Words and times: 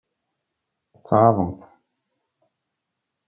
Tettɣaḍemt. 0.93 1.61